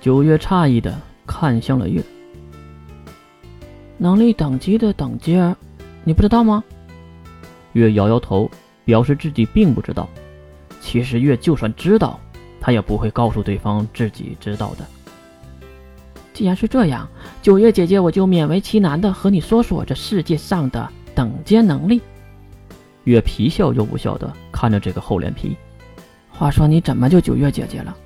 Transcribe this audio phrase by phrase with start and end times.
[0.00, 0.96] 九月诧异的
[1.26, 2.02] 看向了月。
[3.96, 5.54] 能力等级的等阶，
[6.04, 6.62] 你不知道吗？
[7.72, 8.48] 月摇摇头，
[8.84, 10.08] 表示自己并不知道。
[10.80, 12.18] 其实月就算知道，
[12.60, 14.86] 他也不会告诉对方自己知道的。
[16.32, 17.08] 既然是这样，
[17.42, 22.00] 九月姐姐，我就勉为其难的和你说说这世界上的等阶能力。
[23.02, 25.56] 月皮笑又不笑的看着这个厚脸皮。
[26.30, 27.96] 话说你怎么就九月姐姐了？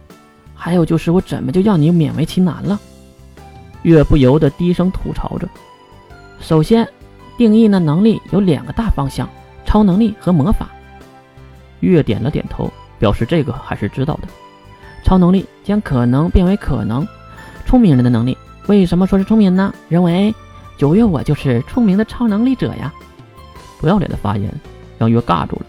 [0.65, 2.79] 还有就是我怎么就让你勉为其难了？
[3.82, 5.49] 月不由得低声吐槽着。
[6.39, 6.89] 首先，
[7.36, 9.29] 定义呢能力有两个大方向：
[9.64, 10.71] 超能力和魔法。
[11.81, 14.29] 月点了点头，表示这个还是知道的。
[15.03, 17.05] 超能力将可能变为可能。
[17.67, 18.39] 聪明人的能力，
[18.69, 19.75] 为什么说是聪明呢？
[19.89, 20.33] 认为
[20.79, 22.94] 九月我就是聪明的超能力者呀！
[23.81, 24.49] 不要脸的发言
[24.97, 25.67] 让月尬住了，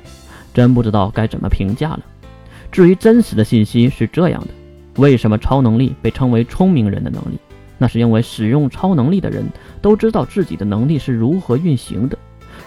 [0.53, 2.01] 真不知道该怎么评价了。
[2.71, 4.49] 至于真实的信息是这样的：
[4.97, 7.37] 为什么超能力被称为聪明人的能力？
[7.77, 9.45] 那是因为使用超能力的人
[9.81, 12.17] 都知道自己的能力是如何运行的，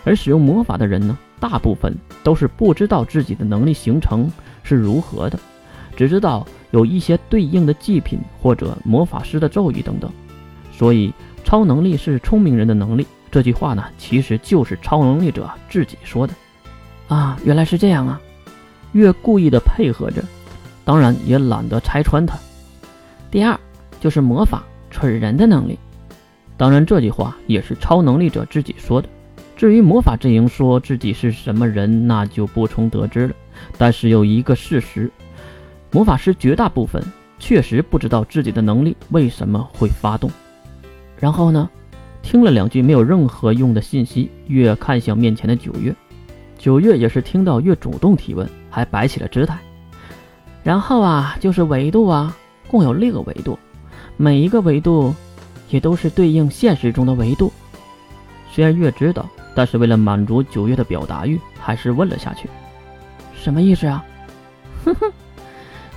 [0.04, 4.30] 而使用魔法的人呢，大部分都是不知道自己的能力形成
[4.62, 5.38] 是如何的，
[5.96, 6.46] 只知道。
[6.72, 10.10] 有一些对应的祭品或者魔法师的咒语等等，
[10.70, 13.06] 所以超能力是聪明人的能力。
[13.30, 16.34] 这句话呢，其实就是超能力者自己说的。
[17.08, 18.20] 啊，原来是这样啊！
[18.92, 20.22] 越故意的配合着，
[20.86, 22.38] 当然也懒得拆穿他。
[23.30, 23.58] 第二
[24.00, 25.76] 就是魔法蠢人的能力，
[26.56, 29.08] 当然这句话也是超能力者自己说的。
[29.56, 33.34] 至于魔法阵营说自己是什么人，那就不从得知了。
[33.76, 35.10] 但是有一个事实。
[35.92, 37.02] 魔法师绝大部分
[37.38, 40.30] 确实不知道自己的能力为什么会发动。
[41.18, 41.68] 然后呢，
[42.22, 45.94] 听了两句没有任何用的信息，月看向面前的九月。
[46.58, 49.58] 九月也是听到月主动提问，还摆起了姿态。
[50.66, 52.36] 然后啊，就是维度啊，
[52.66, 53.56] 共有六个维度，
[54.16, 55.14] 每一个维度
[55.68, 57.52] 也都是对应现实中的维度。
[58.50, 62.50] 虽然月知道，但是为了满足九月的表达欲，还是问了下去。
[63.32, 64.04] 什么意思啊？
[64.84, 65.12] 哼哼。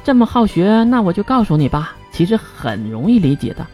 [0.03, 1.95] 这么好学，那我就告诉你吧。
[2.11, 3.65] 其实很容易理解的，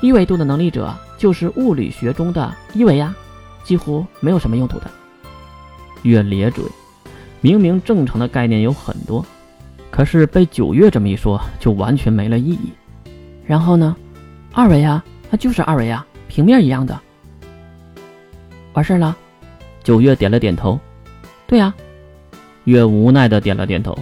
[0.00, 3.14] 一维度的能力者就是物理学中的一维呀，
[3.62, 4.90] 几乎没有什么用途的。
[6.02, 6.64] 月咧嘴，
[7.40, 9.24] 明明正常的概念有很多，
[9.94, 12.72] 可是被九月这么一说，就完全没了意义。
[13.46, 13.94] 然后呢，
[14.52, 16.98] 二维啊，那就是二维啊，平面一样的。
[18.72, 19.16] 完事儿了，
[19.84, 20.76] 九月点了点头。
[21.46, 21.72] 对呀，
[22.64, 23.96] 月无奈的点了点头，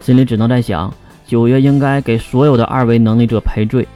[0.00, 0.90] 心里只能在想。
[1.26, 3.86] 九月应该给所有的二维能力者赔罪。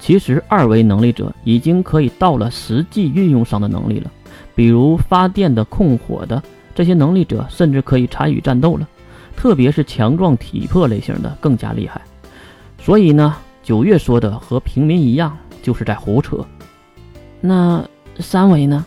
[0.00, 4.10] 其实，二维能力者已经可以到了实际运用上的能力了，
[4.54, 6.42] 比如发电的、控火的
[6.74, 8.88] 这些能力者，甚至可以参与战斗了。
[9.36, 12.00] 特别是强壮体魄类型的更加厉害。
[12.80, 16.44] 所以呢，九月说的和平民一样，就是在胡扯。
[17.40, 17.84] 那
[18.18, 18.84] 三维呢？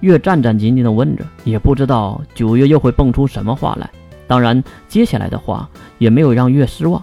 [0.00, 3.90] 月战战兢兢地问着，也不知道九月又会蹦出什么话来。
[4.26, 5.68] 当然，接下来的话
[5.98, 7.02] 也没有让月失望。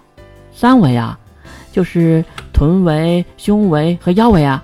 [0.51, 1.19] 三维啊，
[1.71, 4.63] 就是臀围、胸围和腰围啊。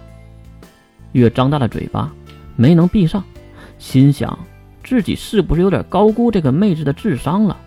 [1.11, 2.09] 月张大了嘴巴，
[2.55, 3.21] 没能闭上，
[3.77, 4.39] 心想
[4.83, 7.57] 自己是不是有点高估这个妹子的智商了？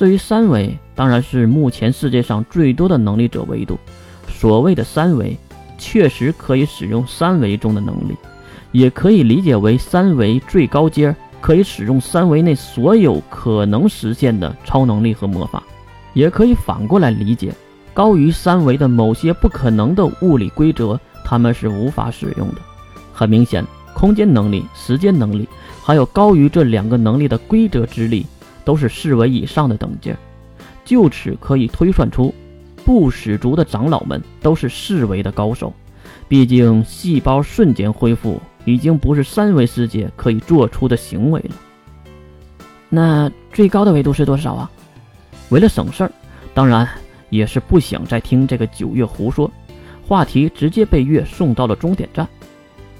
[0.00, 3.78] 至于三维，当然是目前世界上最多的能力者维度。
[4.26, 5.36] 所谓的三维，
[5.76, 8.16] 确实可以使用三维中的能力，
[8.72, 15.62] 也可以理解为三维最高阶，可以使用三维内所有可能实现的超能力和魔法。
[16.14, 17.52] 也可以反过来理解，
[17.92, 22.56] 高于三维的某些不可能的物理规则，他们是无法使用的。
[23.12, 23.62] 很明显，
[23.92, 25.46] 空间能力、时间能力，
[25.84, 28.24] 还有高于这两个能力的规则之力，
[28.64, 30.14] 都是四维以上的等级。
[30.84, 32.34] 就此可以推算出，
[32.84, 35.72] 不死族的长老们都是四维的高手。
[36.26, 41.50] 毕竟，细胞瞬间恢复已经不是三维世界可以做出的行为了。
[42.88, 44.70] 那最高的维度是多少啊？
[45.50, 46.12] 为了省事儿，
[46.54, 46.88] 当然
[47.28, 49.50] 也是不想再听这个九月胡说，
[50.06, 52.26] 话题直接被月送到了终点站。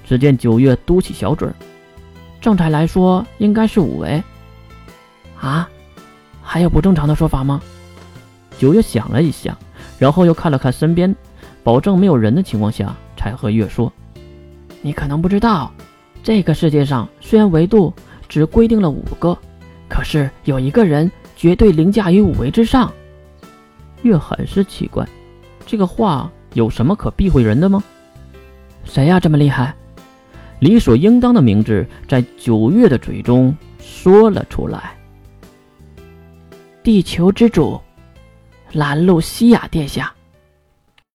[0.05, 1.55] 只见九月嘟起小嘴儿，
[2.39, 4.21] 正常来说应该是五维。
[5.41, 5.67] 啊，
[6.41, 7.61] 还有不正常的说法吗？
[8.57, 9.57] 九月想了一下，
[9.99, 11.13] 然后又看了看身边，
[11.63, 13.91] 保证没有人的情况下，才和月说
[14.81, 15.73] ：“你可能不知道，
[16.23, 17.93] 这个世界上虽然维度
[18.29, 19.37] 只规定了五个，
[19.89, 22.93] 可是有一个人。”绝对凌驾于五维之上，
[24.03, 25.03] 月很是奇怪，
[25.65, 27.83] 这个话有什么可避讳人的吗？
[28.83, 29.73] 谁呀这么厉害？
[30.59, 34.95] 理所应当的名字在九月的嘴中说了出来。
[36.83, 37.79] 地球之主，
[38.71, 40.11] 兰露西亚殿下。